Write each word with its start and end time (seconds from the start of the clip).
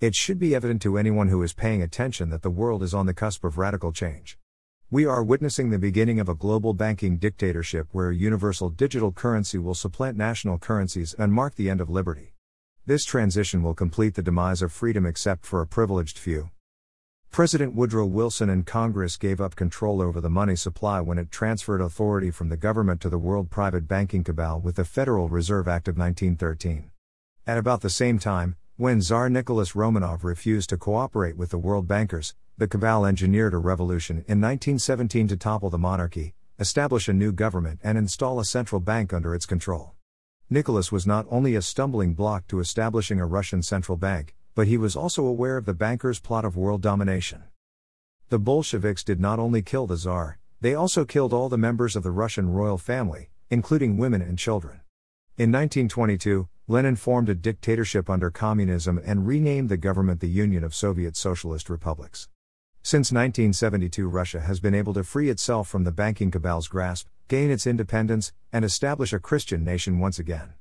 It 0.00 0.14
should 0.14 0.38
be 0.38 0.54
evident 0.54 0.80
to 0.82 0.96
anyone 0.96 1.26
who 1.26 1.42
is 1.42 1.52
paying 1.52 1.82
attention 1.82 2.30
that 2.30 2.42
the 2.42 2.50
world 2.50 2.84
is 2.84 2.94
on 2.94 3.06
the 3.06 3.12
cusp 3.12 3.42
of 3.42 3.58
radical 3.58 3.90
change. 3.90 4.38
We 4.92 5.04
are 5.04 5.24
witnessing 5.24 5.70
the 5.70 5.78
beginning 5.80 6.20
of 6.20 6.28
a 6.28 6.36
global 6.36 6.72
banking 6.72 7.18
dictatorship 7.18 7.88
where 7.90 8.10
a 8.10 8.14
universal 8.14 8.70
digital 8.70 9.10
currency 9.10 9.58
will 9.58 9.74
supplant 9.74 10.16
national 10.16 10.58
currencies 10.58 11.16
and 11.18 11.32
mark 11.32 11.56
the 11.56 11.68
end 11.68 11.80
of 11.80 11.90
liberty. 11.90 12.34
This 12.86 13.04
transition 13.04 13.64
will 13.64 13.74
complete 13.74 14.14
the 14.14 14.22
demise 14.22 14.62
of 14.62 14.70
freedom 14.70 15.04
except 15.04 15.44
for 15.44 15.60
a 15.60 15.66
privileged 15.66 16.16
few. 16.16 16.50
President 17.32 17.74
Woodrow 17.74 18.06
Wilson 18.06 18.48
and 18.48 18.64
Congress 18.64 19.16
gave 19.16 19.40
up 19.40 19.56
control 19.56 20.00
over 20.00 20.20
the 20.20 20.30
money 20.30 20.54
supply 20.54 21.00
when 21.00 21.18
it 21.18 21.32
transferred 21.32 21.80
authority 21.80 22.30
from 22.30 22.50
the 22.50 22.56
government 22.56 23.00
to 23.00 23.08
the 23.08 23.18
world 23.18 23.50
private 23.50 23.88
banking 23.88 24.22
cabal 24.22 24.60
with 24.60 24.76
the 24.76 24.84
Federal 24.84 25.28
Reserve 25.28 25.66
Act 25.66 25.88
of 25.88 25.98
1913. 25.98 26.88
At 27.48 27.58
about 27.58 27.80
the 27.80 27.90
same 27.90 28.20
time, 28.20 28.54
when 28.78 29.00
Tsar 29.00 29.28
Nicholas 29.28 29.72
Romanov 29.72 30.22
refused 30.22 30.70
to 30.70 30.76
cooperate 30.76 31.36
with 31.36 31.50
the 31.50 31.58
world 31.58 31.88
bankers, 31.88 32.36
the 32.58 32.68
cabal 32.68 33.04
engineered 33.04 33.52
a 33.52 33.58
revolution 33.58 34.18
in 34.28 34.40
1917 34.40 35.26
to 35.26 35.36
topple 35.36 35.68
the 35.68 35.76
monarchy, 35.76 36.32
establish 36.60 37.08
a 37.08 37.12
new 37.12 37.32
government, 37.32 37.80
and 37.82 37.98
install 37.98 38.38
a 38.38 38.44
central 38.44 38.80
bank 38.80 39.12
under 39.12 39.34
its 39.34 39.46
control. 39.46 39.94
Nicholas 40.48 40.92
was 40.92 41.08
not 41.08 41.26
only 41.28 41.56
a 41.56 41.60
stumbling 41.60 42.14
block 42.14 42.46
to 42.46 42.60
establishing 42.60 43.18
a 43.18 43.26
Russian 43.26 43.64
central 43.64 43.98
bank, 43.98 44.36
but 44.54 44.68
he 44.68 44.76
was 44.76 44.94
also 44.94 45.24
aware 45.24 45.56
of 45.56 45.64
the 45.64 45.74
bankers' 45.74 46.20
plot 46.20 46.44
of 46.44 46.56
world 46.56 46.80
domination. 46.80 47.42
The 48.28 48.38
Bolsheviks 48.38 49.02
did 49.02 49.18
not 49.18 49.40
only 49.40 49.60
kill 49.60 49.88
the 49.88 49.96
Tsar, 49.96 50.38
they 50.60 50.76
also 50.76 51.04
killed 51.04 51.32
all 51.32 51.48
the 51.48 51.58
members 51.58 51.96
of 51.96 52.04
the 52.04 52.12
Russian 52.12 52.52
royal 52.52 52.78
family, 52.78 53.30
including 53.50 53.96
women 53.96 54.22
and 54.22 54.38
children. 54.38 54.82
In 55.38 55.52
1922, 55.52 56.48
Lenin 56.66 56.96
formed 56.96 57.28
a 57.28 57.34
dictatorship 57.36 58.10
under 58.10 58.28
communism 58.28 59.00
and 59.04 59.24
renamed 59.24 59.68
the 59.68 59.76
government 59.76 60.18
the 60.18 60.26
Union 60.26 60.64
of 60.64 60.74
Soviet 60.74 61.14
Socialist 61.16 61.70
Republics. 61.70 62.28
Since 62.82 63.12
1972, 63.12 64.08
Russia 64.08 64.40
has 64.40 64.58
been 64.58 64.74
able 64.74 64.94
to 64.94 65.04
free 65.04 65.30
itself 65.30 65.68
from 65.68 65.84
the 65.84 65.92
banking 65.92 66.32
cabal's 66.32 66.66
grasp, 66.66 67.06
gain 67.28 67.52
its 67.52 67.68
independence, 67.68 68.32
and 68.52 68.64
establish 68.64 69.12
a 69.12 69.20
Christian 69.20 69.62
nation 69.62 70.00
once 70.00 70.18
again. 70.18 70.54